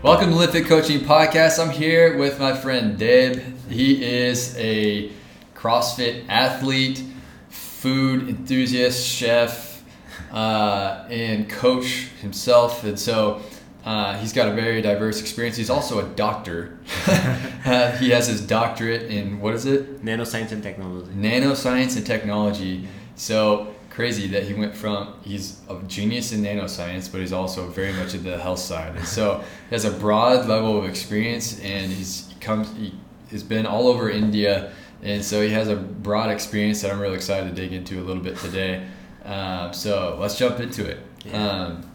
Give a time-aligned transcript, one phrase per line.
[0.00, 1.58] Welcome to Lift Coaching Podcast.
[1.58, 3.42] I'm here with my friend Deb.
[3.68, 5.10] He is a
[5.56, 7.02] CrossFit athlete,
[7.48, 9.82] food enthusiast, chef,
[10.30, 12.84] uh, and coach himself.
[12.84, 13.42] And so
[13.84, 15.56] uh, he's got a very diverse experience.
[15.56, 16.78] He's also a doctor.
[17.08, 20.04] uh, he has his doctorate in what is it?
[20.04, 21.10] Nanoscience and technology.
[21.10, 22.86] Nanoscience and technology.
[23.16, 27.92] So crazy that he went from he's a genius in nanoscience, but he's also very
[27.94, 28.94] much in the health side.
[28.94, 32.94] And so he has a broad level of experience, and he's comes he
[33.32, 37.16] has been all over India, and so he has a broad experience that I'm really
[37.16, 38.86] excited to dig into a little bit today.
[39.24, 41.00] Um, so let's jump into it.
[41.24, 41.48] Yeah.
[41.48, 41.90] Um,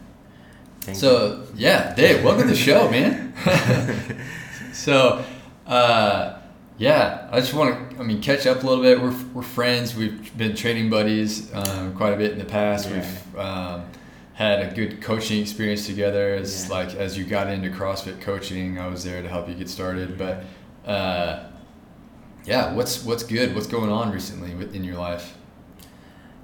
[0.82, 3.32] Thank so yeah, Dave, welcome to the show, man.
[4.74, 5.24] so
[5.66, 6.38] uh,
[6.78, 9.00] yeah, I just want to, I mean, catch up a little bit.
[9.00, 9.94] We're, we're friends.
[9.94, 12.88] We've been training buddies um, quite a bit in the past.
[12.88, 12.96] Yeah.
[12.96, 13.84] We've um,
[14.34, 16.34] had a good coaching experience together.
[16.34, 16.74] As Yeah.
[16.74, 20.18] like as you got into CrossFit coaching, I was there to help you get started.
[20.18, 20.44] But
[20.84, 21.44] uh,
[22.44, 23.54] yeah, what's what's good?
[23.54, 25.36] What's going on recently in your life?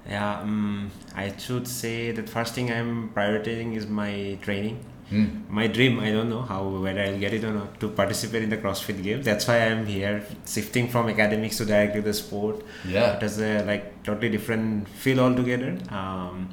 [0.07, 4.83] Yeah, um, I should say that first thing I'm prioritizing is my training.
[5.11, 5.25] Hmm.
[5.49, 8.49] My dream, I don't know how whether I'll get it or not, to participate in
[8.49, 9.25] the CrossFit Games.
[9.25, 12.63] That's why I'm here, shifting from academics to directly the sport.
[12.87, 13.17] Yeah.
[13.17, 15.77] It was a like totally different feel altogether.
[15.89, 16.47] Um,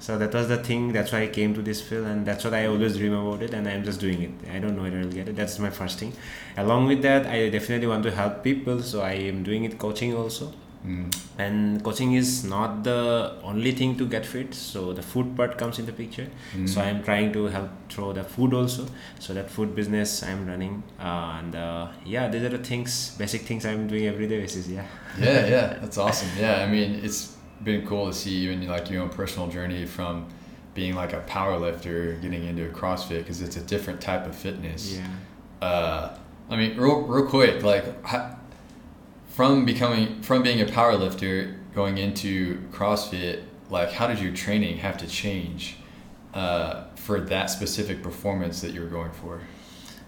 [0.00, 0.92] so that was the thing.
[0.92, 3.54] That's why I came to this field, and that's what I always dream about it.
[3.54, 4.32] And I'm just doing it.
[4.52, 5.36] I don't know whether I'll get it.
[5.36, 6.12] That's my first thing.
[6.56, 8.82] Along with that, I definitely want to help people.
[8.82, 10.52] So I am doing it coaching also
[10.86, 11.04] Mm.
[11.38, 15.78] and coaching is not the only thing to get fit so the food part comes
[15.78, 16.68] in the picture Mm.
[16.68, 18.84] so i'm trying to help through the food also
[19.18, 23.42] so that food business i'm running uh, and uh, yeah these are the things basic
[23.42, 24.84] things i'm doing everyday basis yeah
[25.18, 26.28] yeah, yeah, that's awesome.
[26.38, 29.86] Yeah, I mean, it's been cool to see you even like your own personal journey
[29.86, 30.26] from
[30.74, 34.82] being like a power lifter getting into CrossFit because it's a different type of fitness.
[34.98, 35.06] yeah
[35.62, 36.18] Uh,
[36.50, 38.36] I mean, real, real quick, like how,
[39.34, 44.78] from becoming from being a power lifter going into CrossFit, like how did your training
[44.78, 45.76] have to change
[46.34, 49.40] uh, for that specific performance that you were going for?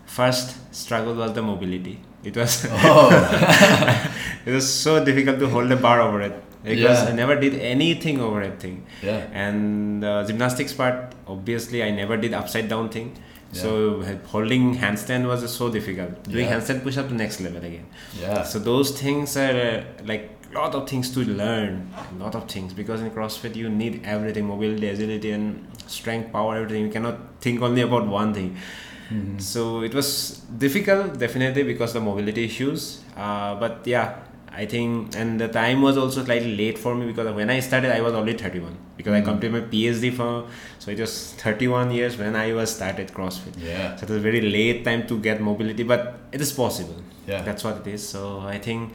[0.07, 1.99] first struggle was the mobility.
[2.23, 3.11] It was Oh,
[4.47, 7.09] it was so difficult to hold the bar over it because Yeah.
[7.11, 8.87] i never did anything over it thing.
[9.03, 13.09] Yeah, and the gymnastics part obviously i never did upside down thing
[13.53, 16.23] so holding handstand was so difficult.
[16.25, 16.55] Doing Yeah.
[16.59, 17.87] handstand push up to next level again.
[18.21, 21.91] Yeah, so those things are uh, like lot of things to learn.
[22.19, 22.73] A lot of things.
[22.73, 26.85] Because in crossfit you need everything mobility agility and strength power everything.
[26.87, 28.57] You cannot think only about one thing.
[29.09, 29.41] Mhm.
[29.41, 30.09] so it was
[30.59, 32.99] difficult definitely because the mobility issues.
[33.17, 34.15] Uh, but yeah
[34.63, 37.91] i think and the time was also slightly late for me because when i started
[37.97, 39.25] i was only 31 because i Mhm.
[39.31, 40.31] completed my phd for
[40.83, 44.41] so it was 31 years when i was started crossfit yeah, so it was very
[44.57, 46.01] late time to get mobility but
[46.33, 47.01] it is possible
[47.33, 47.43] yeah.
[47.49, 48.23] that's what it is so
[48.55, 48.95] i think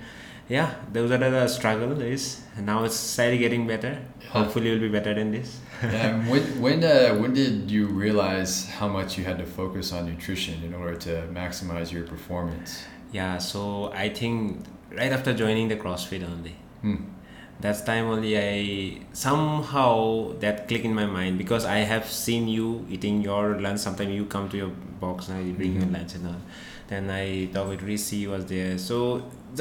[0.56, 2.24] yeah those are the struggle is
[2.56, 4.32] and now it's slightly getting better Yeah.
[4.38, 5.50] hopefully it will be better than this
[5.84, 10.02] yeah, when when uh, when did you realize how much you had to focus on
[10.12, 12.70] nutrition in order to maximize your performance?
[13.20, 13.62] yeah so
[14.06, 14.36] i think
[14.97, 16.56] right after joining the crossfit only.
[16.81, 16.96] Hmm.
[17.63, 22.85] that's time only i somehow that click in my mind because i have seen you
[22.90, 23.79] eating your lunch.
[23.79, 24.72] Sometimes you come to your
[25.03, 25.81] box and you bring Mhm.
[25.81, 26.41] your lunch and all.
[26.91, 28.78] Then i talk with Rishi was there.
[28.88, 28.97] So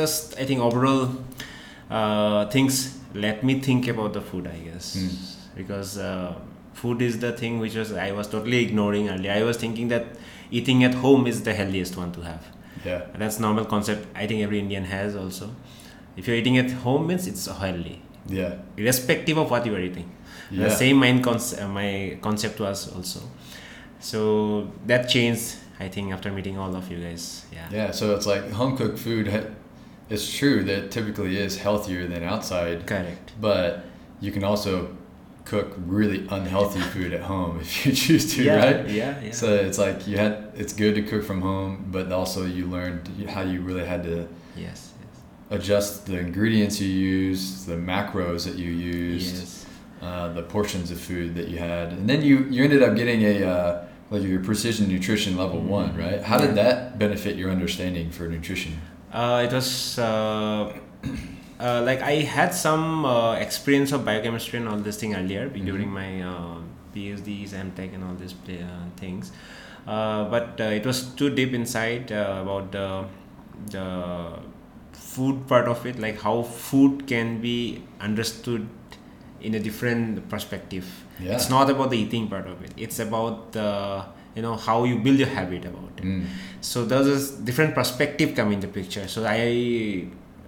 [0.00, 1.10] just i think overall
[1.91, 4.88] uh, things let me think about the food i guess.
[5.02, 5.12] Mm.
[5.60, 6.34] because uh,
[6.80, 9.32] food is the thing which was i was totally ignoring earlier.
[9.32, 10.06] I was thinking that
[10.50, 12.44] eating at home is the healthiest one to have
[12.84, 15.50] Yeah, that's normal concept i think every indian has also.
[16.16, 18.02] If you're eating at home means it's healthy.
[18.26, 20.10] Yeah, irrespective of what you are eating.
[20.50, 20.64] Yeah.
[20.64, 23.20] the same mind conce- uh, my concept was also.
[24.00, 27.46] So that changed i think after meeting all of you guys.
[27.52, 27.68] Yeah.
[27.72, 29.26] Yeah, so it's like home cooked food.
[30.10, 33.32] It's true that typically is healthier than outside, correct.
[33.41, 33.84] But
[34.20, 34.97] you can also
[35.50, 38.80] cook really unhealthy food at home if you choose to, yeah, right?
[38.89, 40.33] yeah yeah So it's like you had.
[40.63, 43.03] It's good to cook from home, but also you learned
[43.34, 44.16] how you really had to
[44.66, 45.16] yes yes
[45.57, 49.57] adjust the ingredients you use, the macros that you used, yes
[50.07, 53.21] uh, the portions of food that you had, and then you you ended up getting
[53.33, 55.78] a uh, like your precision nutrition level Mhm.
[55.80, 56.21] one, right?
[56.30, 58.72] How did that benefit your understanding for nutrition?
[59.21, 59.69] Uh, it was
[61.60, 65.65] uh, like I had some uh, experience of biochemistry and all this thing earlier Mhm.
[65.71, 66.57] during my uh,
[66.95, 68.65] PhDs, MTech, and all these uh,
[68.97, 69.33] things.
[69.86, 72.86] Uh, but uh, it was too deep inside uh, about the
[73.71, 73.86] the
[74.92, 78.66] food part of it, like how food can be understood
[79.41, 80.86] in a different perspective.
[81.18, 81.34] Yeah.
[81.34, 82.72] It's not about the eating part of it.
[82.77, 84.04] It's about the
[84.34, 86.24] you know how you build your habit about it Mm.
[86.60, 89.41] so there's a different perspective come in the picture so i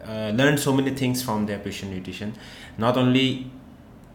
[0.07, 2.33] uh, learned so many things from the precision nutrition
[2.79, 3.51] not only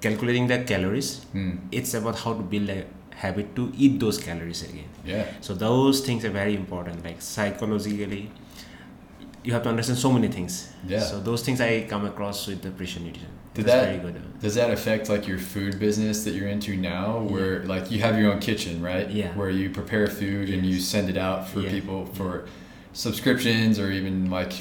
[0.02, 1.58] calculating the calories Mm.
[1.72, 2.84] it's about how to build a
[3.16, 5.26] habit to eat those calories again Yeah.
[5.42, 8.30] so those things are very important like psychologically
[9.44, 11.00] you have to understand so many things Yeah.
[11.00, 14.56] so those things i come across with the precision nutrition Did that- very good Does
[14.56, 18.30] that affect like your food business that you're into now, where like you have your
[18.34, 19.08] own kitchen, right?
[19.10, 19.32] Yeah.
[19.40, 21.72] Where you prepare food and you send it out for Yeah.
[21.76, 22.32] people for
[22.94, 24.54] subscriptions, or even like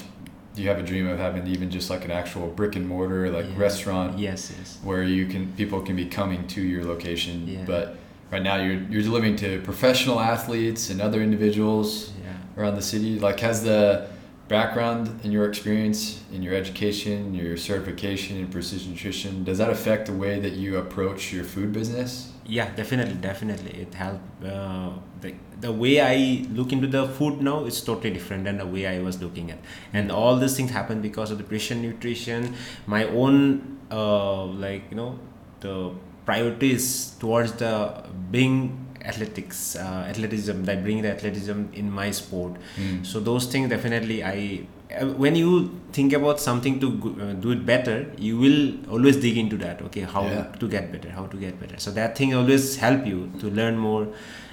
[0.57, 3.29] do you have a dream of having even just like an actual brick and mortar
[3.29, 3.59] like Yeah.
[3.67, 7.63] restaurant yes yes where you can people can be coming to your location, Yeah.
[7.65, 7.95] but
[8.31, 13.19] right now you're you're delivering to professional athletes and other individuals yeah around the city.
[13.19, 14.07] Like, has the
[14.47, 20.07] background in your experience, in your education, your certification in precision nutrition, does that affect
[20.07, 22.31] the way that you approach your food business?
[22.47, 23.81] yeah definitely definitely.
[23.81, 24.91] It helped uh,
[25.21, 28.87] the, the way i look into the food now is totally different than the way
[28.87, 29.59] i was looking at.
[29.93, 32.55] And all these things happen because of the precision nutrition.
[32.85, 35.19] My own uh, like you know
[35.59, 35.91] the
[36.25, 43.05] priorities towards the being athletics uh, athleticism like bringing the athleticism in my sport Mm.
[43.05, 44.61] so those things definitely i
[44.99, 45.51] uh, when you
[45.91, 46.87] think about something to
[47.21, 48.59] uh, do it better you will
[48.89, 50.43] always dig into that okay how Yeah.
[50.61, 53.77] to get better how to get better so that thing always help you to learn
[53.77, 54.07] more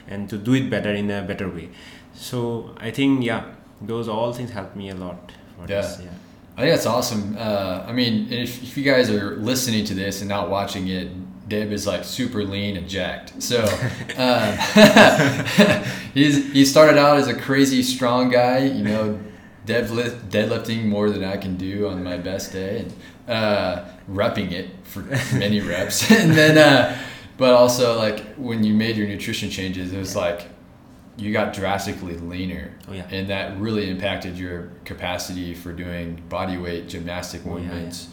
[0.08, 1.69] and to do it better in a better way
[2.14, 3.43] so i think yeah
[3.81, 5.67] those all things help me a lot Yeah.
[5.81, 6.20] this yeah
[6.56, 7.23] I think that's awesome.
[7.37, 11.08] Uh, I mean, if, if you guys are listening to this and not watching it,
[11.46, 13.43] Deb is like super lean and jacked.
[13.43, 13.62] So
[14.17, 14.58] um,
[16.14, 19.20] he's he started out as a crazy strong guy, you know,
[19.67, 22.93] deadlift, deadlifting more than I can do on my best day, and
[23.29, 25.00] uh, repping it for
[25.37, 26.99] many reps, and then, uh,
[27.37, 30.49] but also like when you made your nutrition changes, it was like
[31.17, 36.56] you got drastically leaner oh yeah and that really impacted your capacity for doing body
[36.56, 37.69] weight gymnastic Oh, yeah, yeah.
[37.70, 38.08] movements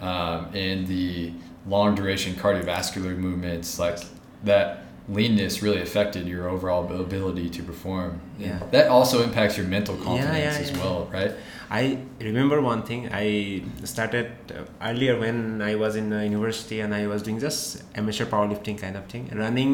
[0.00, 1.32] Um, and the
[1.68, 3.98] long duration cardiovascular movements like
[4.44, 8.58] that leanness really affected your overall ability to perform And Yeah.
[8.74, 11.32] that also impacts your mental Yeah, confidence yeah, as well right
[11.70, 11.98] I
[12.28, 13.10] remember one thing.
[13.12, 17.82] I started uh, earlier when I was in uh, university and I was doing just
[17.94, 19.28] amateur powerlifting kind of thing.
[19.34, 19.72] Running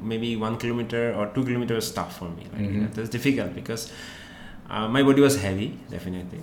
[0.00, 2.44] maybe one kilometer or two kilometers was tough for me.
[2.52, 2.84] Like, Mhm.
[2.90, 3.90] It was difficult because
[4.70, 6.42] uh, my body was heavy, definitely.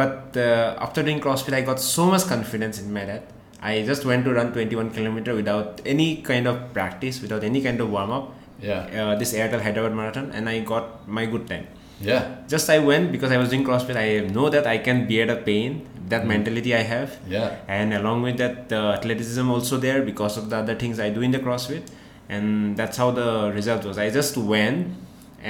[0.00, 3.24] But uh, after doing CrossFit, I got so much confidence in my that
[3.62, 7.80] I just went to run 21 kilometer without any kind of practice, without any kind
[7.80, 8.26] of warm up.
[8.60, 10.84] yeah Uh, this Airtel Hyderabad Marathon, and I got
[11.16, 11.66] my good time
[12.10, 12.22] yeah
[12.52, 13.96] just I went because I was doing CrossFit.
[14.04, 15.74] I know that I can bear the pain.
[16.12, 16.28] That Mhm.
[16.32, 20.56] mentality I have, yeah and along with that, the athleticism also there because of the
[20.62, 21.84] other things I do in the CrossFit,
[22.28, 23.28] and that's how the
[23.58, 23.98] result was.
[24.06, 24.94] I just went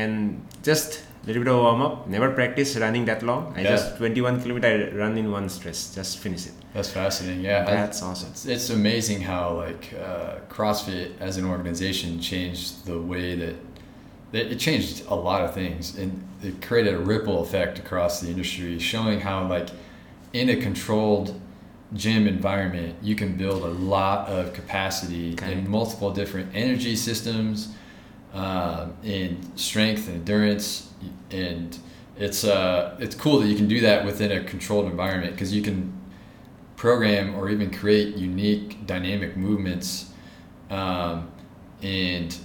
[0.03, 2.07] and just little bit of warm up.
[2.09, 3.53] Never practice running that long.
[3.57, 3.71] I Yeah.
[3.71, 5.95] just 21 kilometer I run in one stress.
[5.95, 6.53] Just finish it.
[6.75, 8.31] that's fascinating yeah I- That's awesome.
[8.31, 13.57] It's, it's amazing how like uh, CrossFit as an organization changed the way that,
[14.33, 16.11] that it changed a lot of things and
[16.43, 19.69] it created a ripple effect across the industry, showing how like
[20.35, 21.41] in a controlled
[21.95, 25.53] gym environment you can build a lot of capacity Okay.
[25.53, 27.69] in multiple different energy systems,
[28.35, 30.86] um, in strength and endurance,
[31.31, 31.79] and
[32.17, 35.63] it's uh it's cool that you can do that within a controlled environment because you
[35.63, 35.93] can
[36.77, 40.13] program or even create unique dynamic movements
[40.71, 41.31] um,
[41.83, 42.39] and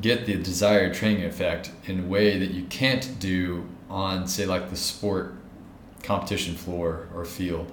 [0.00, 4.70] get the desired training effect in a way that you can't do on say like
[4.70, 5.34] the sport
[6.02, 7.70] competition floor or field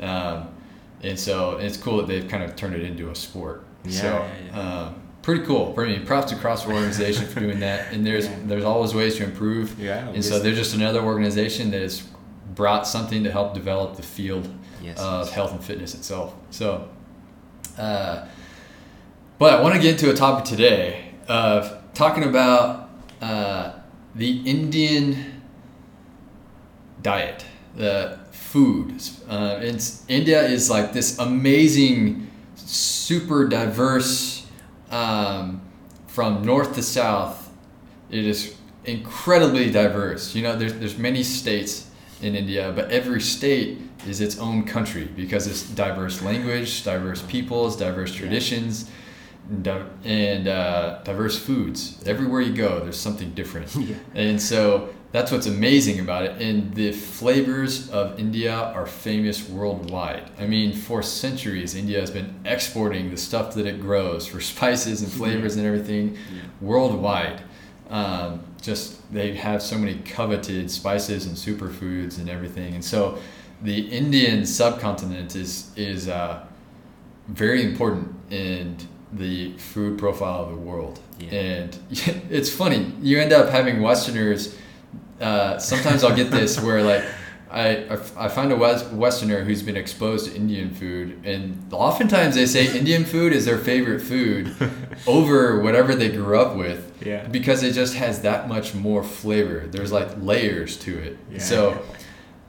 [0.00, 0.48] um,
[1.02, 4.06] and so it's cool that they've kind of turned it into a sport Yeah, so
[4.06, 4.80] yeah, yeah.
[4.82, 8.36] Um, pretty cool I mean props to CrossFit organization for doing that and there's Yeah.
[8.46, 10.08] there's always ways to improve Yeah.
[10.08, 12.02] and so they're just another organization that has
[12.54, 14.48] brought something to help develop the field
[14.82, 14.98] yes.
[14.98, 16.34] of health and fitness itself.
[16.50, 16.88] So,
[17.78, 18.26] uh,
[19.38, 22.90] but I want to get into a topic today of talking about
[23.22, 23.72] uh,
[24.14, 25.42] the Indian
[27.02, 27.44] diet,
[27.76, 29.00] the food.
[29.28, 34.39] Uh, it's, India is like this amazing, super diverse,
[34.90, 35.60] um,
[36.06, 37.50] from north to south.
[38.10, 40.34] It is incredibly diverse.
[40.34, 41.90] You know, there's there's many states
[42.22, 47.76] in India, but every state is its own country because it's diverse language, diverse peoples,
[47.76, 48.90] diverse traditions,
[49.48, 49.66] and,
[50.04, 52.02] and uh, diverse foods.
[52.06, 53.74] Everywhere you go, there's something different.
[53.76, 53.96] yeah.
[54.14, 56.40] And so that's what's amazing about it.
[56.40, 60.30] And the flavors of India are famous worldwide.
[60.38, 65.02] I mean, for centuries, India has been exporting the stuff that it grows for spices
[65.02, 66.42] and flavors and everything Yeah.
[66.60, 67.42] worldwide.
[67.90, 73.18] Um, just they have so many coveted spices and superfoods and everything, and so
[73.62, 76.44] the Indian subcontinent is is uh,
[77.26, 78.76] very important in
[79.12, 81.00] the food profile of the world.
[81.18, 81.30] Yeah.
[81.30, 81.78] And
[82.30, 84.54] it's funny, you end up having Westerners.
[85.20, 87.04] Uh, sometimes I'll get this where like
[87.50, 87.84] I,
[88.16, 92.76] I, find a West, Westerner who's been exposed to Indian food, and oftentimes they say
[92.78, 94.54] Indian food is their favorite food
[95.08, 97.26] over whatever they grew up with Yeah.
[97.26, 99.66] because it just has that much more flavor.
[99.68, 101.18] There's like layers to it.
[101.32, 101.38] Yeah.
[101.40, 101.70] So,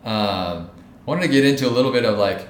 [0.06, 2.48] um, I wanted to get into a little bit of like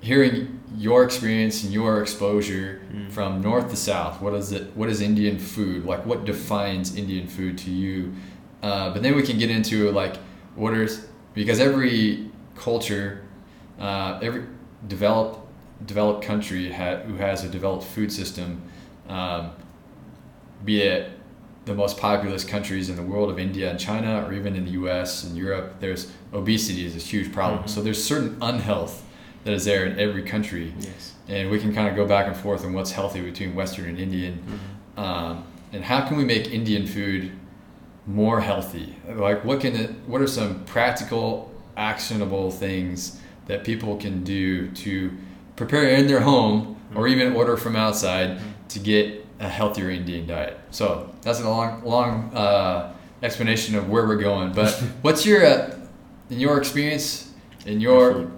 [0.00, 3.10] hearing your experience and your exposure Mm.
[3.10, 4.20] from north to south.
[4.20, 4.76] What is it?
[4.76, 5.84] What is Indian food?
[5.84, 8.12] Like, what defines Indian food to you?
[8.62, 10.16] Uh, but then we can get into like
[10.54, 10.88] what are
[11.34, 13.22] because every culture,
[13.78, 14.44] uh, every
[14.88, 15.40] developed
[15.86, 18.62] developed country ha- who has a developed food system,
[19.08, 19.50] um,
[20.64, 21.10] be it
[21.66, 24.70] the most populous countries in the world of India and China, or even in the
[24.72, 25.24] U.S.
[25.24, 27.64] and Europe, there's obesity is a huge problem.
[27.64, 27.68] Mhm.
[27.68, 29.02] So there's certain unhealth
[29.44, 31.12] that is there in every country, Yes.
[31.28, 33.98] and we can kind of go back and forth on what's healthy between Western and
[33.98, 34.38] Indian,
[34.96, 35.02] Mhm.
[35.02, 37.32] um, and how can we make Indian food
[38.06, 38.96] more healthy?
[39.08, 39.90] Like, what can it?
[40.06, 45.10] What are some practical, actionable things that people can do to
[45.56, 50.58] prepare in their home, or even order from outside to get a healthier Indian diet?
[50.70, 54.52] So that's a long, long uh, explanation of where we're going.
[54.52, 54.70] But
[55.02, 55.76] what's your, uh,
[56.30, 57.32] in your experience,
[57.64, 58.30] in your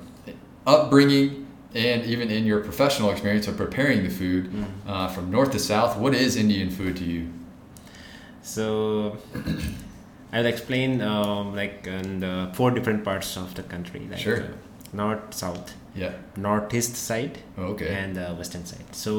[0.67, 4.65] upbringing, and even in your professional experience of preparing the food Mhm.
[4.87, 7.29] uh, from north to south, what is Indian food to you?
[8.55, 9.17] So
[10.33, 14.41] I'll explain um, like in the four different parts of the country, like Sure.
[14.43, 14.47] uh,
[15.01, 16.13] north, south, Yeah.
[16.37, 17.89] northeast side, Okay.
[18.01, 18.89] and the western side.
[19.05, 19.13] So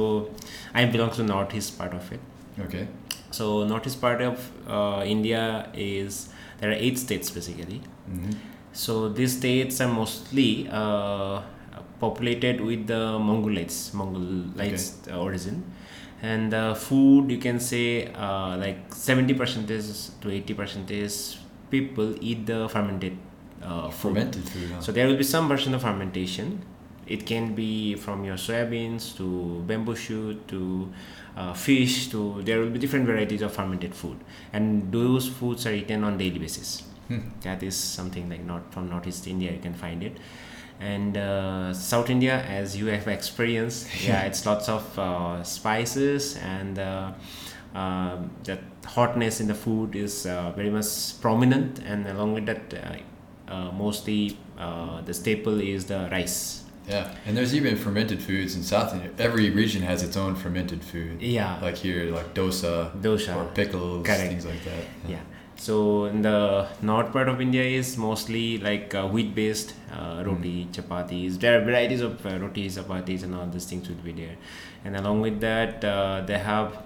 [0.73, 2.19] I belong to northeast part of it.
[2.67, 2.87] Okay.
[3.31, 7.81] So northeast part of uh, India is there are eight states basically.
[8.13, 8.31] hmm
[8.79, 11.41] So these states are mostly uh,
[11.99, 15.63] populated with the Mongolites, Mongolites uh, origin,
[16.21, 19.85] and the food you can say uh, like seventy percentage
[20.21, 21.37] to 80 percent is
[21.69, 23.17] people eat the fermented
[23.61, 24.15] uh, food.
[24.15, 24.71] Fermented food.
[24.71, 24.81] Huh?
[24.81, 26.61] So there will be some version of fermentation.
[27.07, 30.91] It can be from your soybeans to bamboo shoot to
[31.35, 34.17] uh, fish to there will be different varieties of fermented food,
[34.53, 36.83] and those foods are eaten on daily basis.
[37.07, 37.29] Hmm.
[37.41, 40.17] That is something like not from Northeast India you can find it,
[40.79, 46.79] and uh, South India as you have experienced, yeah, it's lots of uh, spices and.
[46.79, 47.11] Uh,
[47.75, 52.73] um, that hotness in the food is uh, very much prominent, and along with that,
[52.73, 56.63] uh, uh, mostly uh, the staple is the rice.
[56.87, 59.11] Yeah, and there's even fermented foods in South India.
[59.19, 61.21] Every region has its own fermented food.
[61.21, 63.35] Yeah, Like here, like dosa dosha.
[63.35, 64.29] or pickles, Correct.
[64.29, 64.83] things like that.
[65.07, 65.19] Yeah.
[65.59, 71.37] So in the north part of India is mostly like uh, wheat-based uh, roti, chapatis.
[71.39, 74.37] There are varieties of uh, rotis, chapatis, and all these things will be there.
[74.85, 76.77] And along with that, uh, they have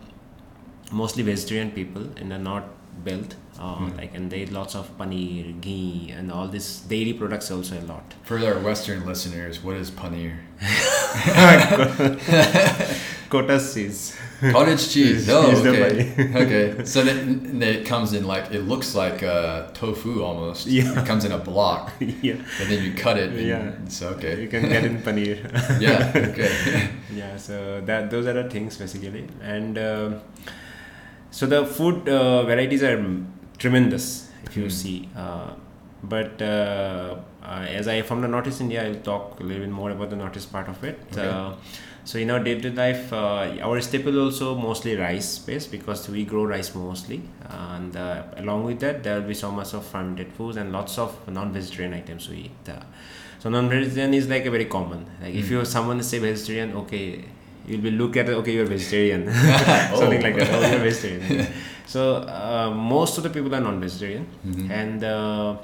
[0.92, 2.66] mostly vegetarian people in the north
[3.04, 3.36] belt.
[3.60, 3.98] Uh, Mm.
[3.98, 7.86] Like and they eat lots of paneer, ghee, and all this dairy products also a
[7.86, 8.14] lot.
[8.24, 10.38] For our Western listeners, what is paneer?
[13.30, 14.16] Kotas cheese.
[14.52, 15.30] Cottage cheese.
[15.30, 16.36] Oh, the okay.
[16.76, 16.86] okay.
[16.86, 20.68] So then then it comes in like it looks like uh, tofu almost.
[20.68, 21.00] Yeah.
[21.00, 23.30] It comes in a block, yeah, and then you cut it.
[23.32, 23.72] And Yeah.
[23.86, 24.42] It's okay.
[24.42, 25.38] you can get in paneer.
[25.80, 26.12] yeah.
[26.30, 26.90] Okay.
[27.16, 30.10] yeah so that those are the things basically and uh,
[31.32, 32.98] so the food uh, varieties are
[33.58, 34.72] tremendous if you Mm.
[34.72, 35.52] see uh,
[36.04, 39.92] but uh, uh, as i from the northeast india i'll talk a little bit more
[39.92, 41.28] about the northeast part of it Okay.
[42.06, 46.44] So in our day-to-day life uh, our staple also mostly rice based because we grow
[46.44, 50.58] rice mostly and uh, along with that there will be so much of fermented foods
[50.58, 52.80] and lots of non-vegetarian items we eat uh,
[53.40, 55.06] so non-vegetarian is like a very common.
[55.22, 55.52] Like if Mm.
[55.52, 57.26] you someone say vegetarian, okay,
[57.68, 59.96] you'll be look at it, okay, you're vegetarian, Oh.
[60.00, 60.50] something like that.
[60.54, 61.48] Oh, you're vegetarian.
[61.86, 64.70] so uh, most of the people are non-vegetarian, Mhm.
[64.72, 65.58] and uh,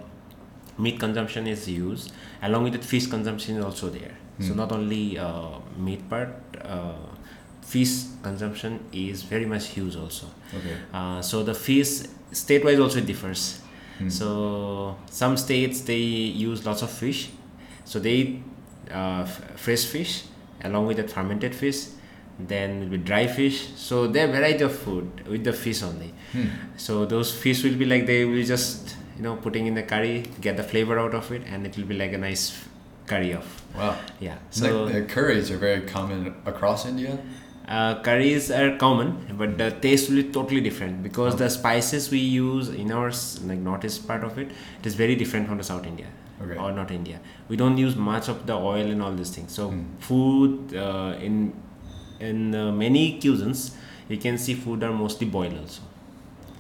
[0.78, 2.12] meat consumption is used.
[2.42, 4.16] Along with that, fish consumption is also there.
[4.40, 4.56] So Mm.
[4.56, 6.30] not only uh, meat part,
[6.64, 6.94] uh,
[7.62, 10.28] fish consumption is very much huge also.
[10.58, 10.76] Okay.
[10.94, 13.60] Uh, so the fish state-wise also differs.
[14.00, 14.12] Mm.
[14.12, 15.98] So some states they
[16.50, 17.30] use lots of fish,
[17.86, 18.44] so they eat
[18.92, 20.24] uh, f- fresh fish
[20.64, 21.88] along with that fermented fish,
[22.40, 23.68] then with dry fish.
[23.76, 26.14] So there are variety of food with the fish only.
[26.32, 26.48] Hmm.
[26.78, 30.24] So those fish will be like they will just you know putting in the curry
[30.40, 32.44] get the flavor out of it and it will be like a nice
[33.12, 33.50] curry off
[33.80, 33.96] Wow.
[34.28, 37.12] yeah So the curries are very common across India.
[37.78, 39.10] uh, curries are common
[39.42, 43.10] but the taste will be totally different because the spices we use in our
[43.50, 44.48] like northeast part of it
[44.80, 46.10] it is very different from the south india
[46.44, 46.58] Okay.
[46.64, 47.18] or not india
[47.52, 49.84] we don't use much of the oil and all these things so Mm.
[50.10, 50.54] food
[50.86, 51.36] uh, in
[52.30, 53.62] in uh, many cuisines
[54.14, 55.84] you can see food are mostly boiled also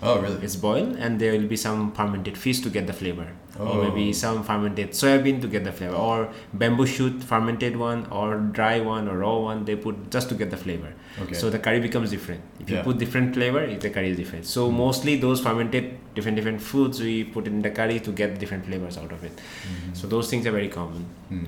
[0.09, 0.37] Oh, really?
[0.47, 3.27] it's boiled and there will be some fermented fish to get the flavor
[3.59, 3.83] or Oh.
[3.83, 8.79] maybe some fermented soybean to get the flavor or bamboo shoot fermented one or dry
[8.79, 10.91] one or raw one they put just to get the flavor
[11.23, 11.33] Okay.
[11.41, 12.83] so the curry becomes different if you Yeah.
[12.89, 17.15] put different flavor the curry is different so mostly those fermented different different foods we
[17.37, 19.95] put in the curry to get different flavors out of it Mhm.
[20.01, 21.45] so those things are very common Hmm.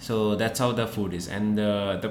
[0.00, 2.10] so that's how the food is and uh, the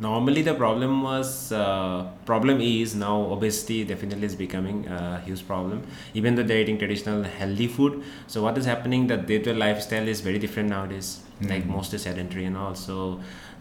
[0.00, 5.82] normally the problem was uh, problem is now obesity definitely is becoming a huge problem
[6.14, 10.20] even though they're eating traditional healthy food so what is happening the day-to-day lifestyle is
[10.20, 11.08] very different nowadays
[11.52, 11.74] like Mhm.
[11.78, 12.96] mostly sedentary and all so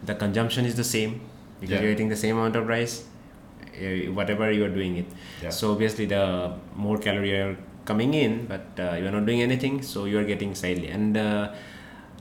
[0.09, 1.13] the consumption is the same
[1.61, 1.81] because Yeah.
[1.81, 5.09] you're eating the same amount of rice uh, whatever you are doing it
[5.45, 5.49] Yeah.
[5.57, 6.23] so obviously the
[6.85, 7.55] more calorie are
[7.91, 11.17] coming in but uh, you are not doing anything so you are getting slightly and
[11.25, 11.49] uh,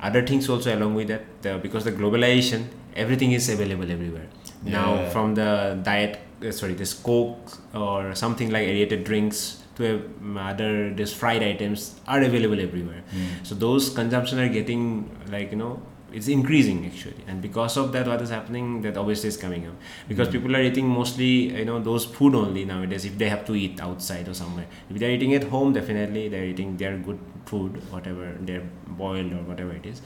[0.08, 2.64] other things also along with that because the globalization
[2.96, 4.26] everything is available everywhere.
[4.64, 10.38] Now from the diet uh, sorry this coke or something like aerated drinks to uh,
[10.40, 13.02] other this fried items are available everywhere.
[13.10, 13.26] Hmm.
[13.42, 14.82] so those consumption are getting
[15.36, 15.74] like you know
[16.12, 17.22] it's increasing actually.
[17.26, 19.74] And because of that what is happening that obviously is coming up.
[20.08, 20.32] Because Mm.
[20.36, 23.04] people are eating mostly you know those food only nowadays.
[23.10, 24.66] If they have to eat outside or somewhere.
[24.90, 27.18] If they're eating at home definitely they're eating their good
[27.52, 28.64] food whatever they're
[29.02, 30.00] boiled or whatever it is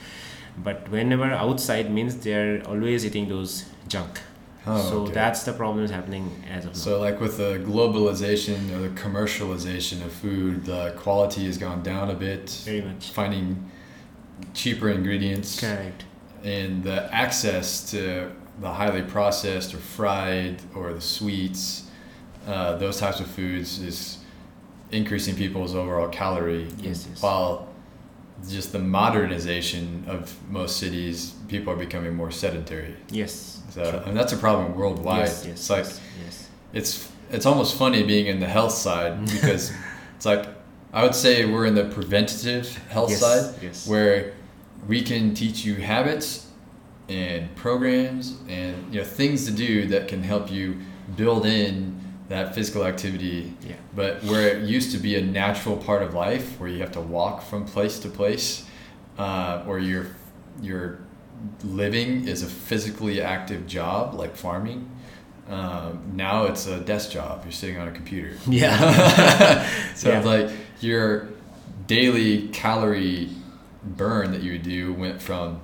[0.59, 4.21] but whenever outside means they're always eating those junk
[4.66, 5.12] Oh, so okay.
[5.12, 8.90] that's the problem is happening as of now So, like with the globalization or the
[8.90, 12.50] commercialization of food, the quality has gone down a bit.
[12.66, 13.71] very much Finding
[14.54, 16.04] cheaper ingredients correct
[16.45, 18.30] and the access to
[18.61, 21.85] the highly processed or fried or the sweets,
[22.47, 24.19] uh, those types of foods is
[24.93, 26.69] increasing people's overall calorie.
[26.78, 27.23] Yes, yes.
[27.23, 27.69] While
[28.48, 32.94] just the modernization of most cities, people are becoming more sedentary.
[33.10, 34.00] yes So, True.
[34.06, 35.26] and that's a problem worldwide.
[35.28, 36.48] yes yes it's like yes, yes.
[36.72, 39.72] it's it's almost funny being in the health side because
[40.16, 40.46] it's like
[40.92, 43.86] I would say we're in the preventative health Yes, side yes.
[43.86, 44.32] where
[44.88, 46.46] we can teach you habits
[47.08, 50.78] and programs and you know things to do that can help you
[51.16, 52.00] build in
[52.30, 56.58] that physical activity yeah but where it used to be a natural part of life
[56.58, 58.64] where you have to walk from place to place
[59.19, 60.06] uh, or your
[60.62, 60.99] your
[61.64, 64.88] living is a physically active job like farming
[65.49, 69.66] um, now it's a desk job you're sitting on a computer Yeah.
[69.95, 70.19] so Yeah.
[70.19, 71.28] it's like your
[71.86, 73.28] daily calorie
[73.82, 75.60] burn that you would do went from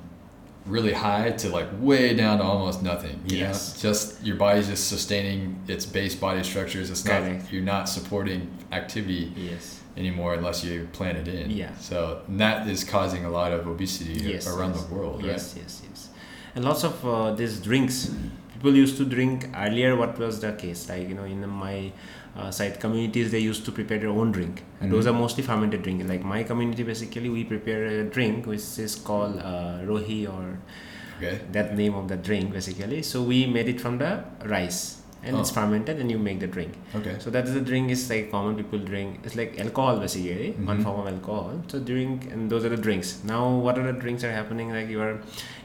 [0.67, 3.21] really high to like way down to almost nothing.
[3.27, 3.75] You Yes.
[3.77, 3.91] know?
[3.91, 6.91] Just your body's just sustaining its base body structures.
[6.91, 11.51] It's not you're not supporting activity yes anymore unless you plan it in.
[11.51, 11.75] Yeah.
[11.79, 14.85] So that is causing a lot of obesity yes, around yes.
[14.85, 15.33] the world, right?
[15.33, 16.09] Yes, yes, yes.
[16.55, 18.15] And lots of uh, these drinks.
[18.55, 19.97] People used to drink earlier.
[19.97, 20.89] What was the case?
[20.89, 21.93] Like you know, in my
[22.39, 25.11] uh, site communities, they used to prepare their own drink, and those Mhm.
[25.11, 26.07] are mostly fermented drink.
[26.09, 30.59] Like my community, basically, we prepare a drink which is called uh, rohi or
[31.19, 31.39] Okay.
[31.53, 33.03] that name of the drink basically.
[33.03, 34.11] So we made it from the
[34.45, 34.81] rice,
[35.25, 35.55] and it's Oh.
[35.61, 36.75] fermented, and you make the drink.
[37.01, 37.15] Okay.
[37.25, 39.21] So that is the drink is like common people drink.
[39.25, 40.85] It's like alcohol basically, one Mhm.
[40.89, 41.63] form of alcohol.
[41.69, 43.15] So drink and those are the drinks.
[43.33, 44.71] Now what are the drinks are happening?
[44.79, 45.17] Like you are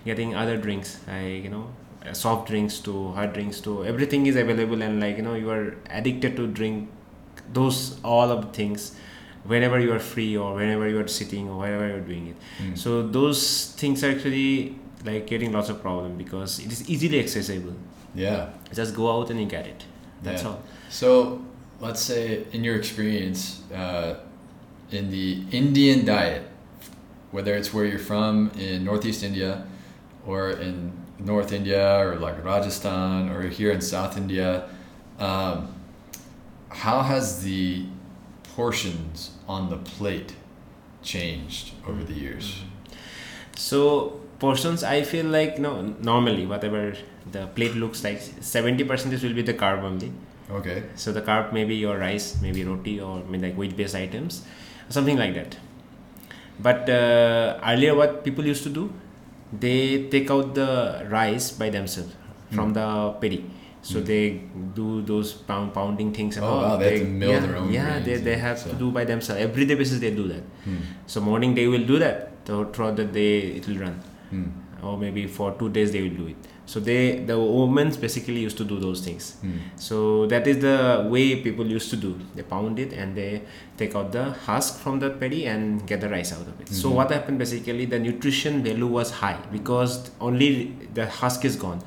[0.05, 1.65] getting other drinks, like you know,
[2.05, 5.49] uh, soft drinks to hard drinks to everything is available and like you know you
[5.49, 6.89] are addicted to drink
[7.53, 8.95] those all of the things
[9.43, 12.35] whenever you are free or whenever you are sitting or wherever you're doing it.
[12.63, 12.77] Mm.
[12.77, 17.73] So those things are actually like getting lots of problem because it is easily accessible.
[18.13, 18.49] yeah.
[18.73, 19.83] Just go out and you get it.
[20.21, 20.49] That's Yeah.
[20.49, 20.59] all.
[20.89, 21.41] So
[21.79, 24.13] let's say, in your experience, uh,
[24.91, 26.43] in the Indian diet,
[27.31, 29.65] whether it's where you're from in Northeast India,
[30.27, 30.91] or in
[31.23, 34.69] North India, or like Rajasthan, or here in South India,
[35.19, 35.73] um,
[36.69, 37.85] how has the
[38.55, 40.33] portions on the plate
[41.03, 42.63] changed over the years?
[43.55, 46.95] So portions, I feel like no normally whatever
[47.31, 50.11] the plate looks like, seventy percentage will be the carb only.
[50.49, 50.83] Okay.
[50.95, 54.43] So the carb maybe your rice, maybe roti or maybe like wheat based items,
[54.89, 55.57] something like that.
[56.59, 58.91] But uh, earlier, what people used to do,
[59.51, 62.13] they take out the rice by themselves
[62.51, 62.85] from the
[63.21, 63.43] paddy.
[63.83, 64.05] So Mm.
[64.05, 64.23] they
[64.75, 66.61] do those pound, pounding things and Oh, all.
[66.61, 69.05] wow, they to mill yeah, their own Yeah, they, they have so- to do by
[69.05, 69.41] themselves.
[69.41, 70.43] Every day basis they do that.
[70.65, 70.75] Hmm.
[71.07, 72.29] So morning they will do that.
[72.45, 73.95] So throughout the day it will run,
[74.31, 74.49] Hmm.
[74.89, 76.45] or maybe for two days they will do it.
[76.65, 76.99] So they
[77.31, 79.25] the women basically used to do those things.
[79.41, 79.57] Hmm.
[79.87, 79.97] So
[80.33, 80.75] that is the
[81.15, 82.11] way people used to do.
[82.37, 83.43] They pound it and they
[83.81, 86.69] take out the husk from the paddy and get the rice out of it.
[86.79, 86.95] So Mhm.
[87.01, 90.49] what happened basically the nutrition value was high because only
[91.01, 91.83] the husk is gone.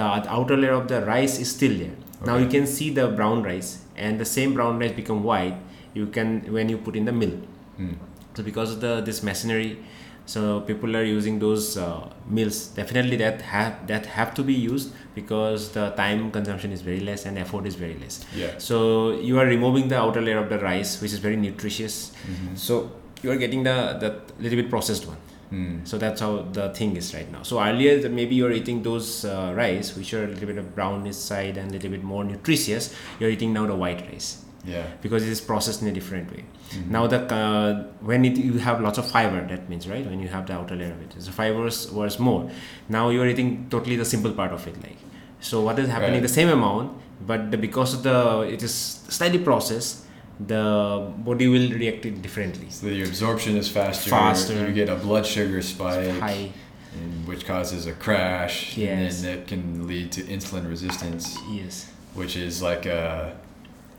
[0.00, 0.06] The
[0.38, 1.96] outer layer of the rice is still there.
[2.26, 5.56] Now you can see the brown rice and the same brown rice become white.
[5.94, 7.34] You can when you put in the mill.
[7.76, 7.92] Hmm.
[8.36, 9.78] So because of the this machinery,
[10.26, 12.68] so people are using those uh, mills.
[12.68, 17.26] Definitely that have that have to be used because the time consumption is very less
[17.26, 18.24] and effort is very less.
[18.34, 18.54] Yeah.
[18.58, 22.12] So you are removing the outer layer of the rice, which is very nutritious.
[22.26, 22.56] Mhm.
[22.56, 22.90] So
[23.22, 24.10] you are getting the the
[24.40, 25.18] little bit processed one.
[25.50, 25.84] Hmm.
[25.84, 27.42] So that's how the thing is right now.
[27.42, 31.16] So earlier maybe you're eating those uh, rice which are a little bit of brownish
[31.16, 32.94] side and a little bit more nutritious.
[33.20, 34.86] You're eating now the white rice Yeah.
[35.02, 36.42] because it is processed in a different way.
[36.72, 36.90] Mhm.
[36.96, 40.28] Now the uh, when it you have lots of fiber, that means right when you
[40.28, 42.50] have the outer layer of it, the fibers was more.
[42.88, 44.96] Now you are eating totally the simple part of it, like.
[45.40, 46.14] So what is happening?
[46.14, 46.22] Right.
[46.22, 46.92] The same amount,
[47.26, 48.18] but the, because of the
[48.54, 48.74] it is
[49.18, 50.06] slightly processed,
[50.40, 52.68] the body will react it differently.
[52.70, 54.08] So the absorption is faster.
[54.10, 54.54] Faster.
[54.66, 56.52] You get a blood sugar spike, High,
[56.98, 58.90] and which causes a crash, Yes.
[58.90, 63.36] and then that can lead to insulin resistance, yes, which is like a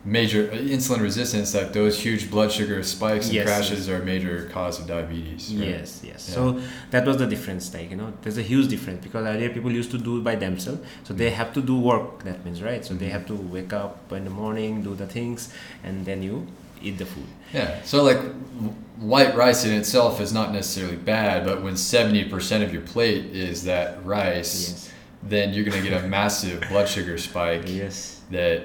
[0.05, 1.53] major insulin resistance.
[1.55, 5.53] Like those huge blood sugar spikes and Yes, crashes are a major cause of diabetes.
[5.53, 5.67] right?
[5.67, 6.27] yes, yes.
[6.29, 6.35] Yeah.
[6.35, 9.71] So that was the difference, like you know, there's a huge difference because earlier people
[9.71, 12.23] used to do it by themselves, so they have to do work.
[12.23, 12.85] That means right.
[12.85, 13.11] So they Mhm.
[13.17, 15.49] have to wake up in the morning, do the things,
[15.83, 16.45] and then you
[16.81, 17.29] eat the food.
[17.53, 17.81] Yeah.
[17.83, 18.19] So like
[18.99, 23.25] white rice in itself is not necessarily bad, but when seventy percent of your plate
[23.33, 24.89] is that rice, Yes.
[25.23, 27.63] then you're gonna get a massive blood sugar spike.
[27.67, 28.11] Yes.
[28.31, 28.59] that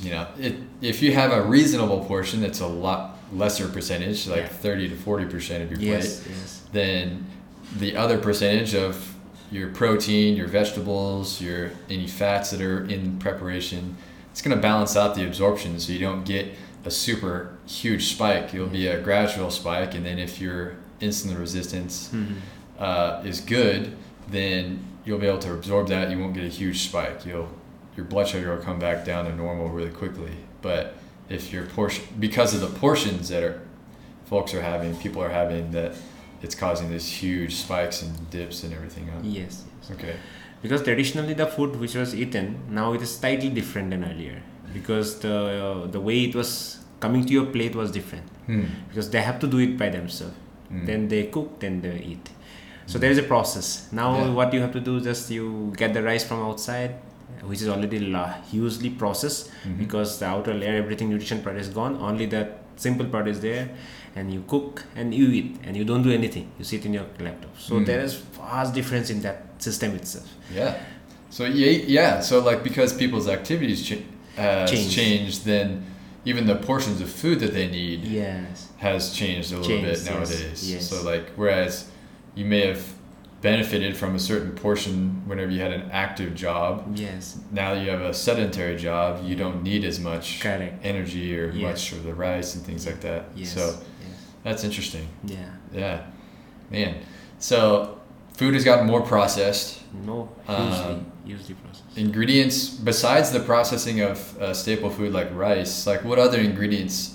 [0.00, 4.42] you know it, if you have a reasonable portion that's a lot lesser percentage like
[4.42, 4.48] Yeah.
[4.48, 6.20] 30 to 40 percent of your Yes.
[6.20, 6.62] plate Yes.
[6.72, 7.26] then
[7.78, 9.14] the other percentage of
[9.50, 13.96] your protein your vegetables your any fats that are in preparation
[14.30, 16.46] it's going to balance out the absorption so you don't get
[16.84, 22.10] a super huge spike it'll be a gradual spike and then if your insulin resistance
[22.12, 22.36] Mhm.
[22.78, 23.92] uh, is good,
[24.30, 26.10] then you'll be able to absorb that.
[26.10, 27.24] You won't get a huge spike.
[27.26, 27.48] You'll
[27.98, 30.32] your blood sugar will come back down to normal really quickly.
[30.62, 30.82] But
[31.28, 33.56] if your portion, because of the portions that are
[34.32, 35.90] folks are having, people are having, that
[36.44, 39.04] it's causing these huge spikes and dips and everything.
[39.08, 39.18] Huh?
[39.22, 39.64] Yes.
[39.80, 39.90] yes.
[39.98, 40.14] Okay.
[40.62, 42.46] Because traditionally the food which was eaten
[42.78, 44.38] now it is slightly different than earlier
[44.74, 46.50] because the uh, the way it was
[47.04, 48.64] coming to your plate was different Hmm.
[48.88, 50.34] because they have to do it by themselves.
[50.68, 50.84] Hmm.
[50.88, 52.26] Then they cook, then they eat.
[52.86, 53.66] So there is a process.
[53.92, 54.30] Now Yeah.
[54.38, 56.92] what you have to do just you get the rice from outside,
[57.42, 59.78] which is already la- hugely processed Mhm.
[59.78, 61.96] because the outer layer, everything nutrition part is gone.
[62.00, 63.68] Only that simple part is there,
[64.16, 66.46] and you cook and you eat, and you don't do anything.
[66.58, 67.50] You sit in your laptop.
[67.58, 67.86] So Mm.
[67.86, 70.26] there is vast difference in that system itself.
[70.54, 70.74] Yeah.
[71.30, 72.20] So yeah, yeah.
[72.20, 74.02] So like because people's activities ch-
[74.36, 74.94] has Changed.
[74.94, 75.82] changed, then
[76.24, 78.68] even the portions of food that they need Yes.
[78.78, 80.70] has changed a little Changed, bit yes, nowadays.
[80.72, 80.88] yes.
[80.90, 81.86] So like whereas
[82.34, 82.82] you may have
[83.40, 87.38] benefited from a certain portion whenever you had an active job, Yes.
[87.52, 90.74] now you have a sedentary job, you don't need as much Correct.
[90.84, 91.62] energy or Yes.
[91.62, 93.26] much of the rice and things like that.
[93.36, 93.52] Yes.
[93.52, 93.74] So
[94.42, 95.06] that's interesting.
[95.24, 95.36] Yeah.
[95.72, 96.00] Yeah.
[96.70, 96.96] Man.
[97.38, 97.98] So
[98.36, 99.80] food has gotten more processed.
[100.04, 100.28] No.
[100.46, 101.96] Hugely, Um, hugely processed.
[101.96, 107.14] Ingredients besides the processing of uh, staple food like rice, like what other ingredients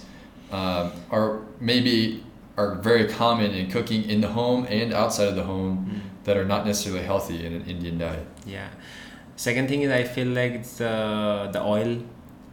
[0.54, 2.24] um, are maybe
[2.58, 6.02] are very common in cooking in the home and outside of the home Mm.
[6.26, 8.28] that are not necessarily healthy in an Indian diet?
[8.46, 8.68] Yeah.
[9.36, 11.98] Second thing is I feel like it's uh, the oil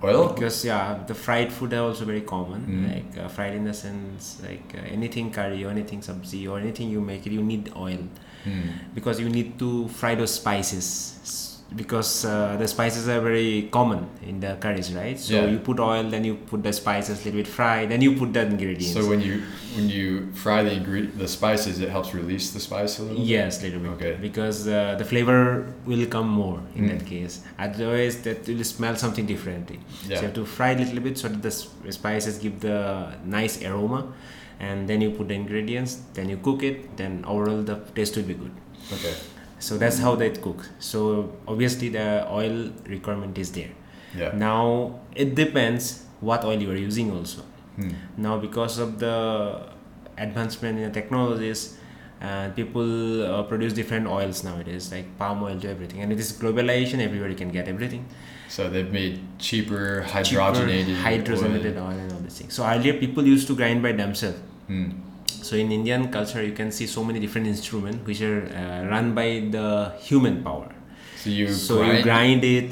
[0.02, 0.32] Oil?
[0.32, 2.94] because yeah the fried food are also very common Mm.
[2.94, 6.88] like uh, fried in the sense like uh, anything curry or anything sabzi or anything
[6.88, 8.00] you make it you need oil
[8.44, 8.68] Hmm.
[8.94, 10.86] because you need to fry those spices
[11.76, 15.46] because uh, the spices are very common in the curries right so Yeah.
[15.52, 18.33] you put oil then you put the spices a little bit fry then you put
[18.33, 19.42] the ingredients So when you
[19.76, 23.18] when you fry the ingre- the spices, it helps release the spice a little.
[23.18, 23.26] bit?
[23.26, 23.90] Yes, little bit.
[23.92, 24.12] Okay.
[24.20, 26.88] Because uh, the flavor will come more in Mm.
[26.92, 27.35] that case.
[27.56, 29.78] Otherwise, that will smell something differently.
[29.78, 30.16] So Yeah.
[30.16, 31.52] you have to fry a little bit so that the
[32.00, 32.78] spices give the
[33.24, 34.00] nice aroma,
[34.59, 35.92] and then you put the ingredients.
[36.14, 36.96] Then you cook it.
[36.96, 38.54] Then overall the taste will be good.
[38.96, 39.14] Okay.
[39.61, 40.66] So that's how they cook.
[40.81, 43.70] So obviously the oil requirement is there.
[44.16, 44.33] Yeah.
[44.35, 47.42] Now it depends what oil you are using also
[47.77, 47.90] Hmm.
[48.16, 49.14] now because of the
[50.18, 51.77] advancement in the technologies
[52.20, 56.33] and people uh, produce different oils nowadays like palm oil to everything and it is
[56.42, 58.05] globalization everybody can get everything
[58.49, 61.85] So they've made cheaper hydrogenated Cheaper hydrogenated oil.
[61.87, 61.99] oil.
[62.03, 64.90] and all these things so earlier people used to grind by themselves Hmm.
[65.42, 69.14] So in indian culture you can see so many different instruments which are uh, run
[69.14, 69.66] by the
[70.09, 70.68] human power
[71.22, 72.68] So you so grind, you grind it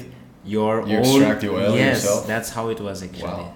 [0.55, 2.27] your You own extract the oil yes yourself?
[2.31, 3.53] that's how it was actually Wow.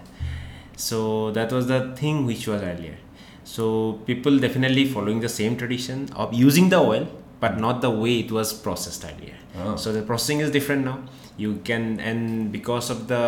[0.76, 2.98] so that was the thing which was earlier
[3.44, 3.64] so
[4.10, 7.08] people definitely following the same tradition of using the oil
[7.40, 9.76] but not the way it was processed earlier Oh.
[9.76, 11.00] so the processing is different now
[11.38, 13.24] you can and because of the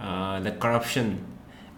[0.00, 1.06] uh, the corruption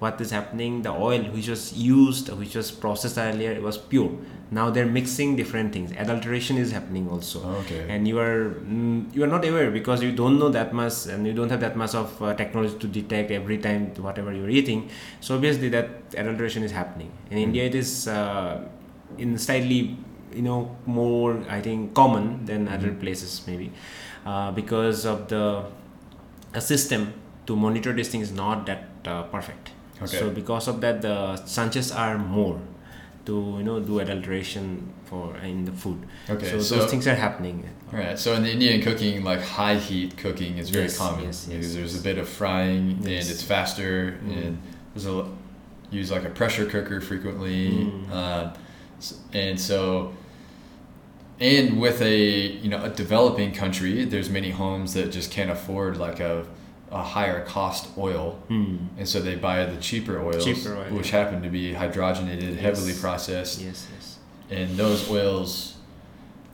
[0.00, 4.10] what is happening the oil which was used which was processed earlier it was pure.
[4.50, 5.92] Now they're mixing different things.
[5.92, 7.40] Adulteration is happening also.
[7.60, 7.86] Okay.
[7.88, 11.26] and you are mm, you are not aware because you don't know that much and
[11.26, 14.88] you don't have that much of uh, technology to detect every time whatever you're eating.
[15.20, 17.12] So obviously that adulteration is happening.
[17.30, 18.66] In india it is uh,
[19.18, 19.96] in slightly
[20.34, 23.72] you know more i think common than other places maybe
[24.26, 25.64] uh, because of the
[26.54, 27.12] a system
[27.46, 30.18] to monitor this thing is not that uh, perfect Okay.
[30.18, 32.58] so because of that the chances are more
[33.26, 37.14] to you know do adulteration for in the food Okay, so, so- those things are
[37.14, 38.16] happening Right.
[38.16, 41.56] So in the Indian cooking, like high heat cooking is very Yes, common yes, yes,
[41.56, 43.24] because there's a bit of frying Yes.
[43.24, 44.36] and it's faster Mm.
[44.46, 44.58] and
[44.94, 45.26] there's a
[45.90, 47.70] use like a pressure cooker frequently,
[48.12, 48.54] Mm.
[49.00, 50.12] s- and so
[51.40, 52.16] and with a
[52.62, 56.44] you know a developing country, there's many homes that just can't afford like a
[56.90, 58.32] a higher cost oil.
[58.48, 58.76] Hmm.
[58.98, 61.22] And so they buy the cheaper oils, Cheaper oil, which yeah.
[61.24, 64.18] happen to be hydrogenated, heavily processed yes yes
[64.50, 65.76] and those oils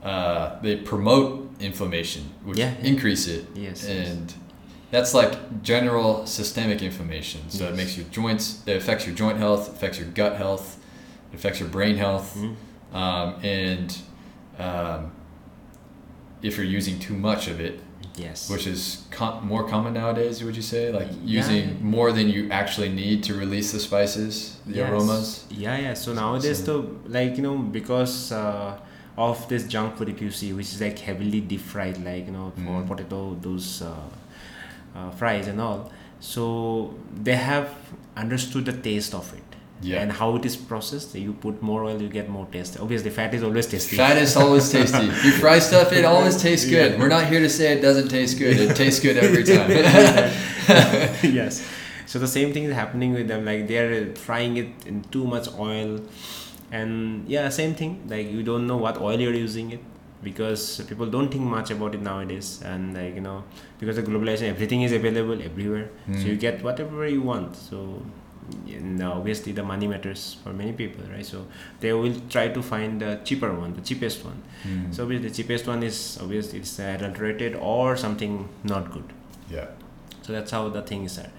[0.03, 2.87] uh, they promote inflammation which Yeah, yeah.
[2.87, 4.09] increase it Yes, yes.
[4.09, 4.35] and
[4.91, 9.69] that's like general systemic inflammation so it makes your joints it affects your joint health
[9.73, 10.79] affects your gut health
[11.33, 12.53] it affects your brain health Hmm.
[12.95, 13.97] um, and
[14.59, 15.13] um,
[16.43, 17.81] if you're using too much of it
[18.17, 18.49] yes.
[18.51, 19.05] Which is
[19.43, 20.91] more common nowadays would you say?
[20.93, 21.41] Like Yeah.
[21.41, 21.65] using
[21.97, 24.91] more than you actually need to release the spices the Yes.
[24.91, 25.45] aromas?
[25.51, 25.95] Yeah yeah.
[25.95, 26.83] So nowadays So- though
[27.19, 28.79] like you know because uh,
[29.29, 32.33] of this junk food if you see which is like heavily deep fried like you
[32.39, 32.87] know for Mm.
[32.91, 33.95] potato those uh,
[34.97, 35.91] uh, fries and all.
[36.21, 36.95] So
[37.29, 37.69] they have
[38.17, 40.01] understood the taste of it Yeah.
[40.03, 43.35] and how it is processed you put more oil you get more taste obviously fat
[43.35, 45.05] is always tasty Fat is always tasty.
[45.27, 46.93] You fry stuff, it always tastes good.
[46.93, 46.99] Yeah.
[46.99, 48.57] We're not here to say it doesn't taste good.
[48.59, 49.71] It tastes good every time.
[51.41, 51.67] yes
[52.07, 55.47] so the same thing is happening with them like they're frying it in too much
[55.59, 56.01] oil
[56.73, 59.81] and yeah same thing like you don't know what oil you're using it
[60.23, 63.45] because people don't think much about it nowadays and like you know
[63.79, 66.25] because of globalization everything is available everywhere so Mm.
[66.31, 68.03] you get whatever you want so
[68.69, 71.39] and obviously the money matters for many people right so
[71.81, 74.95] they will try to find the cheaper one the cheapest one Mm.
[74.95, 79.09] so obviously the cheapest one is obviously it's adulterated or something not good
[79.51, 79.67] yeah.
[80.23, 81.31] so that's how the things are.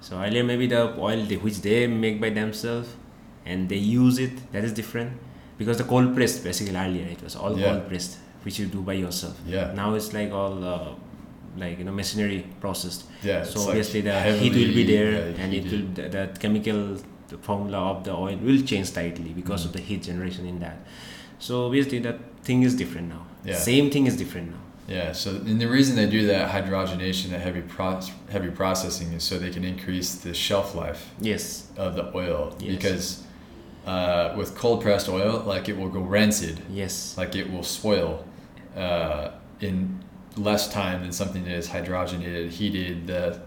[0.00, 2.88] So earlier maybe the oil they, which they make by themselves
[3.44, 5.12] and they use it that is different
[5.58, 7.70] because the cold pressed basically earlier it was all Yeah.
[7.72, 9.36] cold pressed which you do by yourself.
[9.46, 9.72] Yeah.
[9.74, 10.88] Now it's like all uh,
[11.56, 13.04] like you know machinery processed.
[13.22, 13.44] Yeah.
[13.44, 16.96] so like obviously the heat will be there and it will the, that chemical
[17.28, 19.66] the formula of the oil will change slightly because Mm.
[19.66, 20.78] of the heat generation in that.
[21.38, 23.24] So obviously that thing is different now.
[23.44, 23.54] Yeah.
[23.56, 24.58] Same thing is different now.
[24.88, 25.12] Yeah.
[25.12, 29.38] So, and the reason they do that hydrogenation, that heavy pro- heavy processing, is so
[29.38, 31.68] they can increase the shelf life Yes.
[31.76, 32.56] of the oil.
[32.58, 32.76] Yes.
[32.76, 33.22] Because
[33.86, 37.14] uh, with cold pressed oil, like it will go rancid, Yes.
[37.16, 38.24] like it will spoil
[38.76, 40.00] uh, in
[40.36, 43.06] less time than something that is hydrogenated, heated.
[43.06, 43.40] The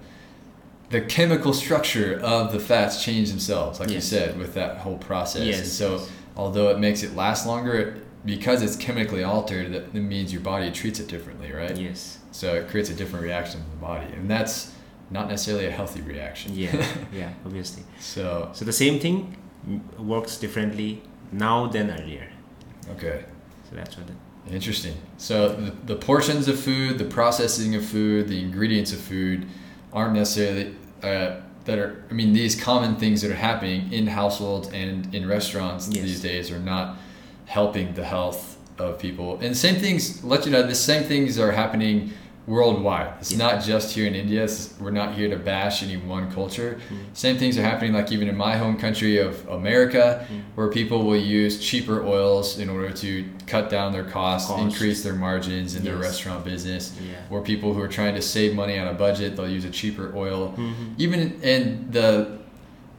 [0.90, 5.44] the chemical structure of the fats change themselves, like you said, with that whole process.
[5.44, 6.12] Yes, And so, yes.
[6.38, 10.70] although it makes it last longer, it, because it's chemically altered, that, means your body
[10.72, 11.76] treats it differently, right?
[11.76, 12.20] Yes.
[12.32, 14.72] So it creates a different reaction in the body, and that's
[15.10, 16.52] not necessarily a healthy reaction.
[16.54, 16.86] Yeah.
[17.12, 17.32] yeah.
[17.44, 17.84] Obviously.
[18.00, 19.36] So So the same thing
[19.98, 22.28] works differently now than earlier.
[22.92, 23.26] okay.
[23.68, 24.08] So that's what.
[24.10, 24.16] It,
[24.52, 24.96] Interesting.
[25.18, 29.48] So the, the portions of food, the processing of food, the ingredients of food
[29.94, 32.04] aren't necessarily uh, that are.
[32.10, 36.04] I mean, these common things that are happening in households and in restaurants Yes.
[36.04, 36.98] these days are not
[37.46, 39.38] helping the health of people.
[39.42, 40.24] And same things.
[40.24, 42.12] Let you know, the same things are happening
[42.46, 43.08] worldwide.
[43.22, 43.38] It's Yeah.
[43.38, 44.44] not just here in India.
[44.44, 46.78] It's, we're not here to bash any one culture.
[46.92, 46.96] Mm.
[47.14, 50.42] Same things are happening, like even in my home country of America, Mm.
[50.56, 54.62] where people will use cheaper oils in order to cut down their costs, Cost.
[54.62, 56.92] increase their margins in their restaurant business.
[57.02, 57.16] Yeah.
[57.30, 60.12] Or people who are trying to save money on a budget, they'll use a cheaper
[60.16, 60.54] oil.
[60.58, 60.74] Mhm.
[60.98, 62.43] Even in the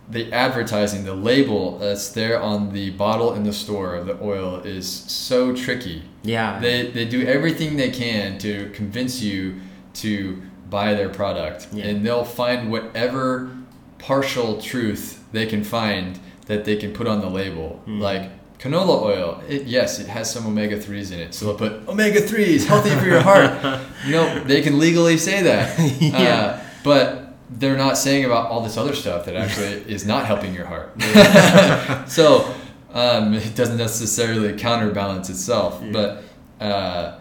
[0.08, 4.56] the advertising, the label that's there on the bottle in the store of the oil
[4.60, 6.02] is so tricky.
[6.22, 6.58] Yeah.
[6.60, 9.60] They, they do everything they can to convince you
[9.94, 11.68] to buy their product.
[11.72, 11.86] Yeah.
[11.86, 13.50] And they'll find whatever
[13.98, 17.82] partial truth they can find that they can put on the label.
[17.86, 18.00] Mm.
[18.00, 21.34] Like canola oil, it, yes, it has some omega 3s in it.
[21.34, 23.80] So they'll put omega 3s, healthy for your heart.
[24.04, 25.78] you know, they can legally say that.
[26.00, 26.18] Yeah.
[26.18, 27.23] Uh, but
[27.58, 30.90] they're not saying about all this other stuff that actually is not helping your heart.
[32.08, 32.52] so
[32.92, 35.80] um, it doesn't necessarily counterbalance itself.
[35.82, 35.92] Yeah.
[35.92, 36.22] But
[36.64, 37.18] uh,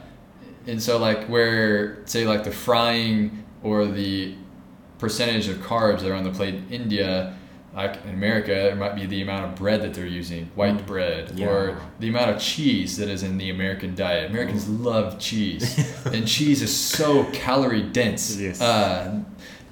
[0.68, 4.36] and so like where say like the frying or the
[5.00, 7.36] percentage of carbs that are on the plate in India,
[7.76, 10.86] like in America, it might be the amount of bread that they're using, white Mm.
[10.86, 11.48] bread, Yeah.
[11.48, 14.30] or the amount of cheese that is in the American diet.
[14.30, 15.66] Americans love cheese,
[16.06, 18.38] and cheese is so calorie dense.
[18.38, 18.62] Yes.
[18.62, 19.22] Uh,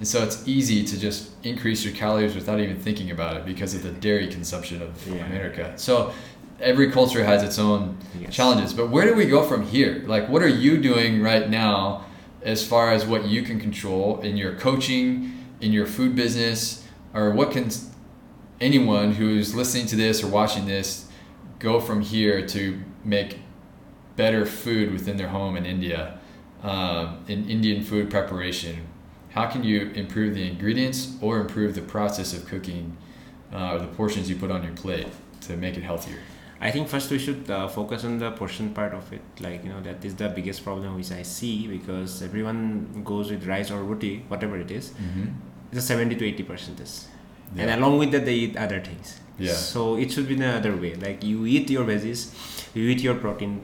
[0.02, 3.72] and so it's easy to just increase your calories without even thinking about it because
[3.72, 5.24] of the dairy consumption of Yeah.
[5.26, 5.74] America.
[5.76, 6.12] So
[6.60, 8.34] every culture has its own Yes.
[8.34, 8.72] challenges.
[8.72, 10.02] But where do we go from here?
[10.08, 12.06] Like, what are you doing right now
[12.42, 16.82] as far as what you can control in your coaching, in your food business,
[17.14, 17.68] or what can
[18.60, 21.04] anyone who's listening to this or watching this
[21.60, 23.38] go from here to make
[24.16, 26.18] better food within their home in India,
[26.64, 28.78] um, in Indian food preparation?
[29.34, 32.96] How can you improve the ingredients or improve the process of cooking
[33.52, 35.08] uh, or the portions you put on your plate
[35.42, 36.18] to make it healthier?
[36.60, 39.22] I think first we should uh, focus on the portion part of it.
[39.40, 43.46] Like you know that is the biggest problem which I see because everyone goes with
[43.46, 44.90] rice or roti, whatever it is.
[44.90, 45.26] Mm-hmm.
[45.70, 47.08] It's a seventy to eighty percent is,
[47.56, 47.62] Yeah.
[47.62, 49.18] and along with that they eat other things.
[49.38, 49.54] Yeah.
[49.54, 50.94] So it should be the other way.
[50.94, 52.30] Like you eat your veggies,
[52.74, 53.62] you eat your protein.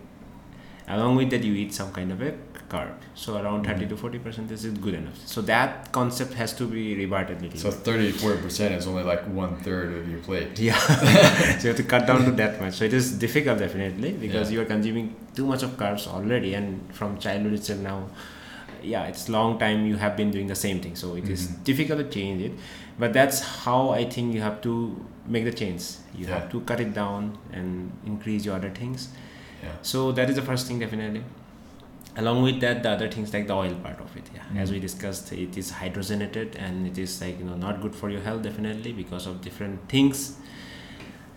[0.88, 2.32] Along with that, you eat some kind of a
[2.68, 2.92] carb.
[3.14, 3.88] So around thirty Mhm.
[3.90, 5.18] to forty percent this is good enough.
[5.26, 7.58] So that concept has to be rebutted little.
[7.58, 10.58] So 30 to 40% is only like one third of your plate.
[10.58, 10.78] Yeah,
[11.58, 12.74] so you have to cut down to that much.
[12.74, 14.54] So it is difficult definitely because Yeah.
[14.56, 17.98] you are consuming too much of carbs already, and from childhood itself now,
[18.82, 20.94] yeah, it's long time you have been doing the same thing.
[20.96, 21.64] So it is Mhm.
[21.64, 22.52] difficult to change it,
[22.98, 24.74] but that's how I think you have to
[25.26, 25.82] make the change.
[26.14, 26.34] You Yeah.
[26.38, 29.08] have to cut it down and increase your other things.
[29.62, 29.70] Yeah.
[29.82, 31.22] So that is the first thing definitely.
[32.20, 34.28] Along with that, the other things like the oil part of it.
[34.34, 34.74] Yeah, as Mhm.
[34.74, 38.22] we discussed, it is hydrogenated and it is like you know not good for your
[38.28, 40.24] health definitely because of different things.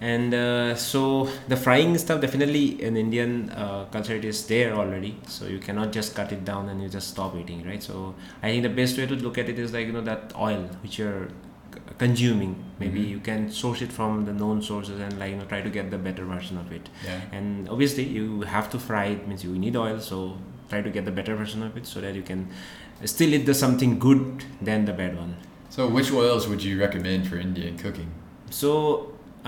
[0.03, 5.15] And uh, so the frying stuff definitely in Indian uh, culture it is there already.
[5.27, 7.83] So you cannot just cut it down and you just stop eating, right?
[7.83, 10.33] So I think the best way to look at it is like you know that
[10.35, 12.55] oil which you're c- consuming.
[12.79, 13.09] Maybe Mhm.
[13.09, 15.91] you can source it from the known sources and like you know try to get
[15.91, 17.19] the better version of it Yeah.
[17.31, 20.19] and obviously you have to fry it means you need oil so
[20.71, 22.41] try to get the better version of it so that you can
[23.13, 25.33] still eat the something good than the bad one
[25.75, 28.09] So, which oils would you recommend for Indian cooking?
[28.61, 28.71] so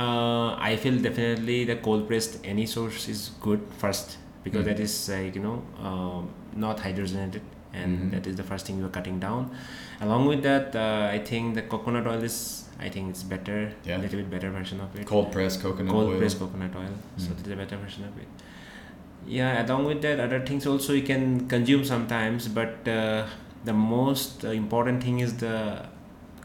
[0.03, 4.69] uh, i feel definitely the cold pressed any source is good first because Mm.
[4.69, 5.57] that is like you know
[5.89, 6.21] um,
[6.65, 7.43] not hydrogenated
[7.81, 8.07] and Mhm.
[8.13, 9.43] that is the first thing you're cutting down
[10.07, 12.37] along with that uh, i think the coconut oil is
[12.87, 13.59] i think it's better
[13.89, 13.97] Yeah.
[14.05, 16.19] little bit better version of it Cold pressed coconut cold oil.
[16.23, 17.37] pressed coconut oil so Mm.
[17.37, 18.42] that is a better version of it
[19.27, 23.25] yeah along with that other things also you can consume sometimes but uh,
[23.65, 25.85] the most important thing is the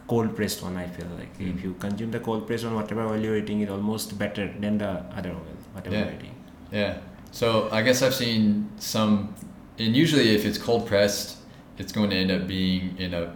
[0.06, 1.54] cold pressed one i feel like Mm.
[1.56, 4.78] if you consume the cold pressed one whatever oil you're eating is almost better than
[4.78, 6.04] the other oil whatever Yeah.
[6.04, 6.34] you're eating
[6.70, 6.98] Yeah.
[7.30, 9.34] So, I guess I've seen some,
[9.78, 11.36] and usually if it's cold pressed,
[11.78, 13.32] it's going to end up being in a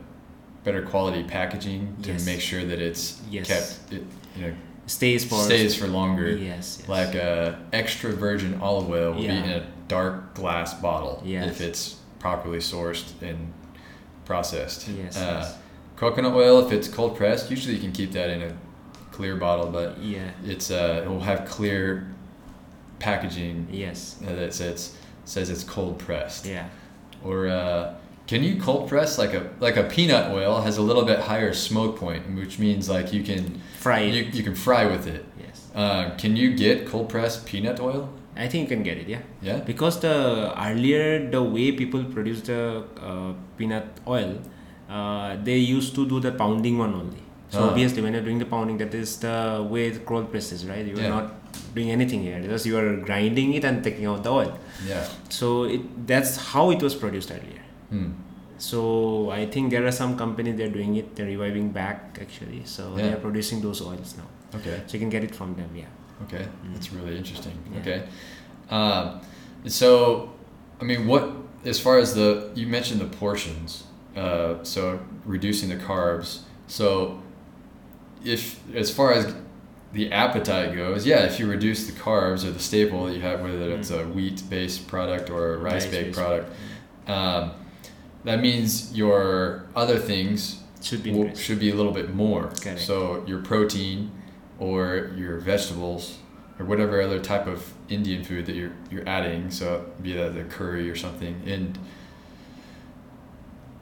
[0.64, 2.26] better quality packaging to Yes.
[2.26, 3.46] make sure that it's Yes.
[3.52, 4.04] kept, it,
[4.36, 4.54] you know,
[4.92, 6.30] stays for stays for longer.
[6.36, 6.88] yes, yes.
[6.88, 11.48] Like a extra virgin olive oil will be in a dark glass bottle Yes.
[11.50, 13.52] if it's properly sourced and
[14.24, 14.88] processed.
[14.88, 15.58] yes, Uh, yes.
[15.96, 18.52] Coconut oil, if it's cold pressed, usually you can keep that in a
[19.12, 22.08] clear bottle, but yeah it's uh, it will have clear
[22.98, 26.46] packaging yes uh, that says says it's cold pressed.
[26.46, 26.68] yeah
[27.24, 27.94] Or uh,
[28.26, 31.52] can you cold press like a like a peanut oil has a little bit higher
[31.52, 35.24] smoke point, which means like you can fry it you, you can fry with it.
[35.44, 38.08] yes Uh, can you get cold pressed peanut oil?
[38.36, 39.58] i think you can get it yeah Yeah.
[39.70, 40.14] because the
[40.66, 42.60] earlier the way people produce the
[43.08, 44.30] uh, peanut oil
[44.88, 47.22] uh, they used to do the pounding one only
[47.54, 47.68] so Ah.
[47.70, 49.36] obviously when you're doing the pounding that is the
[49.72, 51.14] way the cold press is right you're Yeah.
[51.16, 51.26] not
[51.76, 54.52] doing anything here just you are grinding it and taking out the oil
[54.92, 55.04] Yeah.
[55.40, 57.61] so it that's how it was produced earlier
[57.92, 58.10] Hmm.
[58.58, 62.82] so i think there are some companies they're doing it they're reviving back actually so
[62.96, 63.02] Yeah.
[63.04, 64.28] they're producing those oils now
[64.58, 64.76] Okay.
[64.86, 65.90] so you can get it from them yeah
[66.24, 66.46] Okay.
[66.72, 67.56] That's really interesting.
[67.72, 67.80] Yeah.
[67.80, 67.98] Okay.
[68.70, 69.20] Um,
[69.66, 70.30] so,
[70.80, 71.24] I mean, what
[71.64, 73.70] as far as the you mentioned the portions,
[74.16, 76.28] uh, so reducing the carbs.
[76.68, 77.20] So,
[78.24, 79.34] if as far as
[79.92, 83.40] the appetite goes, yeah, if you reduce the carbs or the staple that you have,
[83.40, 86.18] whether it's a wheat based product or a rice based Rice-based.
[86.18, 86.46] product,
[87.08, 87.50] um,
[88.24, 92.50] that means your other things Should be will, should be a little bit more.
[92.60, 92.80] Correct.
[92.80, 94.10] So your protein
[94.58, 96.18] or your vegetables
[96.58, 100.44] or whatever other type of Indian food that you're you're adding, so be that the
[100.44, 101.42] curry or something.
[101.46, 101.78] And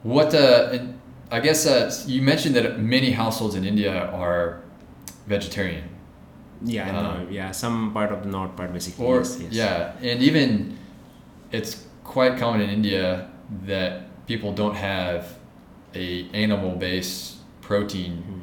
[0.03, 0.99] what uh, and
[1.31, 4.61] I guess uh, you mentioned that many households in India are
[5.27, 5.85] vegetarian.
[6.63, 7.21] Yeah, I know.
[7.21, 9.05] Um, yeah, some part of the north part basically.
[9.05, 9.53] Or yes, yes.
[9.53, 10.77] yeah, and even
[11.51, 13.29] it's quite common in India
[13.65, 15.37] that people don't have
[15.95, 18.41] a animal based protein Mhm.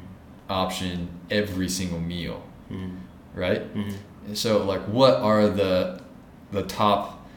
[0.49, 2.91] option every single meal, Mhm.
[3.35, 3.63] right?
[3.75, 3.93] Mhm.
[4.33, 5.99] So like what are the
[6.51, 7.27] the top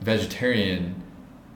[0.00, 0.94] vegetarian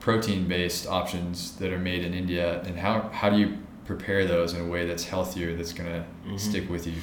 [0.00, 3.48] protein based options that are made in India and how how do you
[3.86, 6.38] prepare those in a way that's healthier that's going to Mhm.
[6.38, 6.94] stick with you?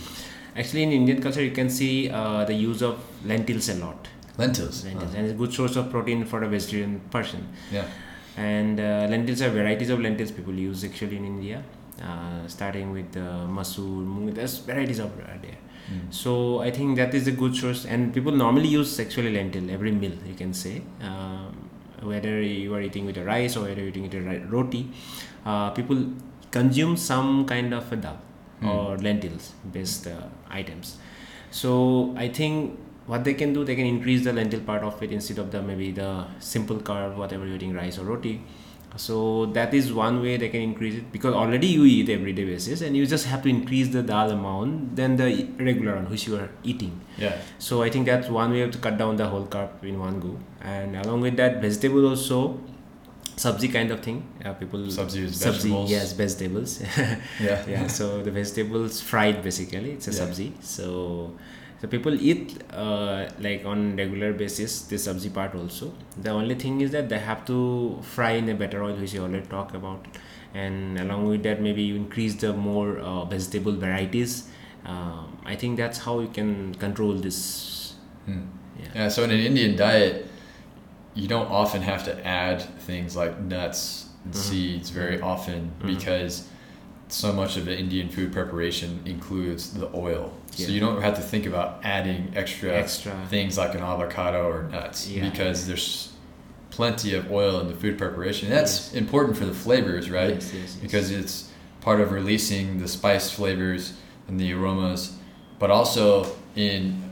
[0.56, 2.96] Actually, in Indian culture, you can see uh, the use of
[3.26, 4.08] lentils a lot.
[4.38, 4.84] Lentils.
[4.86, 7.48] Lentils, Uh, and it's a good source of protein for a vegetarian person.
[7.72, 7.86] yeah.
[8.38, 11.64] And uh, lentils are varieties of lentils people use actually in India,
[12.02, 14.34] uh, starting with uh, masoor, moong.
[14.34, 15.58] There's varieties of there.
[15.92, 16.14] Mm.
[16.14, 19.92] So I think that is a good source, and people normally use actually lentil every
[19.92, 20.14] meal.
[20.26, 21.70] You can say, um,
[22.02, 24.90] whether you are eating with a rice or whether you're eating with a roti,
[25.46, 26.06] uh, people
[26.52, 28.20] consume some kind of a dal
[28.62, 28.70] Hmm.
[28.70, 30.98] or lentils based uh, items.
[31.50, 32.78] So I think
[33.12, 35.62] what they can do, they can increase the lentil part of it instead of the
[35.70, 36.10] maybe the
[36.40, 38.36] simple carb, whatever you're eating, rice or roti.
[39.04, 39.18] So
[39.58, 42.98] that is one way they can increase it because already you eat everyday basis and
[43.02, 45.28] you just have to increase the dal amount than the
[45.68, 47.00] regular one which you are eating.
[47.18, 47.38] Yeah.
[47.68, 50.34] So I think that's one way to cut down the whole carb in one go.
[50.62, 52.42] And along with that, vegetable also,
[53.46, 54.20] sabzi kind of thing.
[54.44, 55.92] Uh, people Sabzi is sabzi, vegetables.
[55.96, 56.76] yes, vegetables.
[57.48, 57.66] Yeah.
[57.74, 60.20] yeah so the vegetables fried basically it's a Yeah.
[60.22, 60.86] sabzi so
[61.82, 65.92] so people eat uh, like on regular basis the sabzi part also
[66.26, 67.58] the only thing is that they have to
[68.04, 70.06] fry in a better oil which you already talked about
[70.54, 74.36] and along with that maybe you increase the more uh, vegetable varieties
[74.86, 77.40] um, i think that's how you can control this
[78.26, 78.42] Hmm.
[78.80, 80.28] yeah, Yeah, so in an Indian diet,
[81.16, 83.82] you don't often have to add things like nuts
[84.26, 84.38] and Mhm.
[84.48, 85.88] seeds very often Mhm.
[85.96, 86.36] because
[87.12, 90.34] so much of the Indian food preparation includes the oil.
[90.52, 94.64] So you don't have to think about adding extra, extra things like an avocado or
[94.64, 95.30] nuts Yeah.
[95.30, 96.12] because there's
[96.70, 98.48] plenty of oil in the food preparation.
[98.50, 100.36] And that's important for the flavors, right?
[100.36, 100.76] yes, yes, yes.
[100.76, 101.50] because it's
[101.82, 103.94] part of releasing the spice flavors
[104.28, 105.18] and the aromas,
[105.60, 107.10] but also in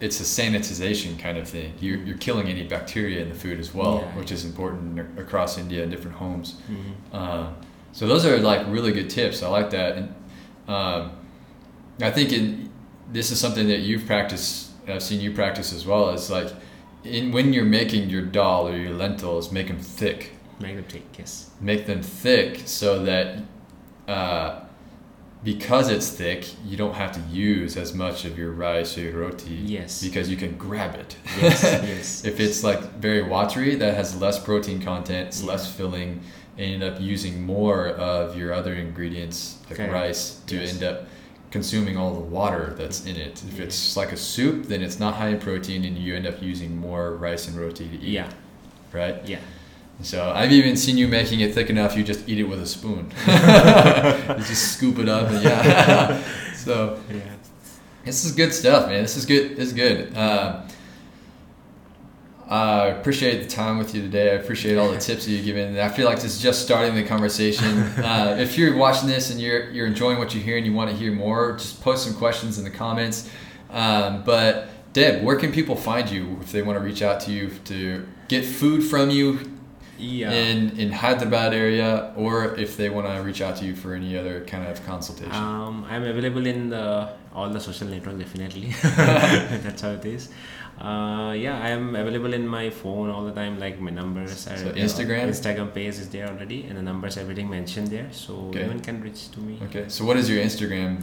[0.00, 1.72] it's a sanitization kind of thing.
[1.80, 4.16] You're, you're killing any bacteria in the food as well, Yeah.
[4.18, 6.54] which is important across India in different homes.
[6.70, 6.92] Mhm.
[7.12, 7.50] Uh,
[7.92, 9.42] so those are like really good tips.
[9.42, 10.14] I like that, and
[10.68, 11.12] um,
[12.00, 12.70] I think in
[13.10, 14.70] this is something that you've practiced.
[14.86, 16.10] I've seen you practice as well.
[16.10, 16.48] Is like
[17.04, 21.04] in when you're making your dal or your lentils, make them thick make them take
[21.16, 23.38] yes make them thick so that
[24.08, 24.58] uh,
[25.44, 29.20] because it's thick, you don't have to use as much of your rice or your
[29.20, 31.16] roti yes because you can grab it.
[31.40, 35.48] yes yes if it's like very watery, that has less protein content, it's Yeah.
[35.50, 36.22] less filling,
[36.58, 39.92] and you end up using more of your other ingredients like Correct.
[39.92, 40.74] rice to Yes.
[40.74, 41.06] end up
[41.50, 43.42] consuming all the water that's in it.
[43.48, 43.64] If Yeah.
[43.64, 46.76] it's like a soup, then it's not high in protein, and you end up using
[46.76, 48.02] more rice and roti to eat.
[48.02, 48.28] yeah
[48.92, 49.16] Right.
[49.24, 49.38] yeah
[50.02, 51.96] So I've even seen you making it thick enough.
[51.96, 53.10] You just eat it with a spoon.
[53.26, 56.22] you just scoop it up, and yeah.
[56.54, 57.20] so yeah
[58.04, 59.02] this is good stuff, man.
[59.02, 59.56] This is good.
[59.56, 60.16] This is good.
[60.16, 60.62] Uh,
[62.48, 64.32] I appreciate the time with you today.
[64.32, 65.78] I appreciate all the tips that you've given.
[65.78, 67.84] I feel like this is just starting the conversation.
[68.08, 70.88] Uh, if you're watching this and you're you're enjoying what you hear and you want
[70.90, 73.28] to hear more, just post some questions in the comments.
[73.70, 77.30] Um, but Deb, where can people find you if they want to reach out to
[77.32, 79.40] you to get food from you
[79.98, 83.94] yeah in in Hyderabad area, or if they want to reach out to you for
[83.94, 85.34] any other kind of consultation.
[85.34, 88.68] Um, I'm available in the, all the social networks definitely.
[89.64, 90.30] That's how it is.
[90.80, 93.58] Uh, yeah, I am available in my phone all the time.
[93.58, 94.72] Like my numbers are So.
[94.72, 95.28] Instagram?
[95.28, 98.08] Instagram page is there already, and the numbers everything mentioned there.
[98.12, 98.60] So Okay.
[98.60, 99.58] anyone can reach to me.
[99.64, 101.02] okay, so what is your Instagram?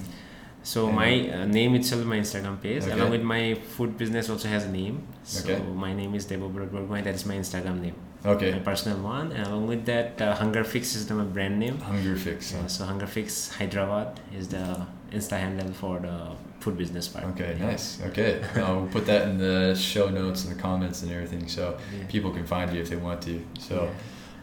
[0.64, 2.94] So And- my uh, name itself, my Instagram page, Okay.
[2.94, 5.04] along with my food business also has a name.
[5.24, 5.62] So Okay.
[5.86, 7.04] my name is Debo Burgoy.
[7.04, 7.94] That is my Instagram name,
[8.26, 9.32] Okay, my personal one.
[9.34, 11.78] And along with that, uh, Hunger Fix is the, my brand name.
[11.82, 12.54] Hunger Fix.
[12.54, 12.68] huh?
[12.68, 17.26] So Hunger Fix Hyderabad is the Insta handle for the food business part.
[17.26, 17.66] Okay, Yeah.
[17.68, 18.02] nice.
[18.08, 21.78] Okay, uh, we'll put that in the show notes and the comments and everything, so
[21.98, 22.06] Yeah.
[22.08, 23.42] people can find you if they want to.
[23.60, 23.90] So,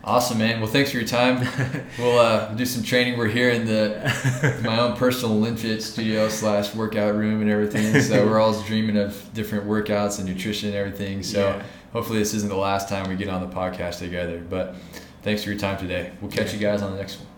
[0.04, 0.60] Awesome, man.
[0.60, 1.46] Well, thanks for your time.
[1.98, 3.16] we'll uh, do some training.
[3.16, 8.00] We're here in the my own personal LinFit studio slash workout room and everything.
[8.02, 11.22] So we're all dreaming of different workouts and nutrition and everything.
[11.22, 11.62] So Yeah.
[11.92, 14.40] hopefully this isn't the last time we get on the podcast together.
[14.40, 14.74] But
[15.22, 16.10] thanks for your time today.
[16.20, 17.28] We'll catch you guys on the next one.